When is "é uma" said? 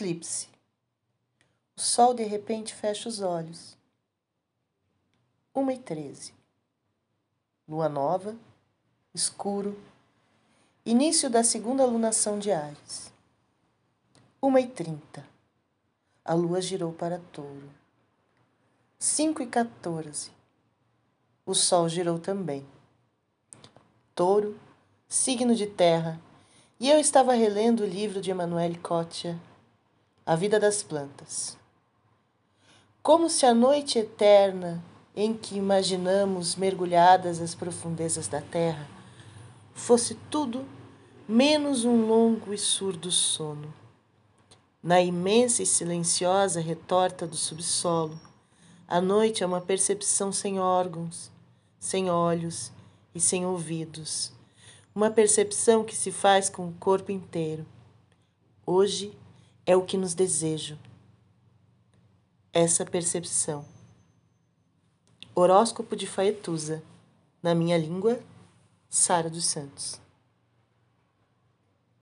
49.42-49.60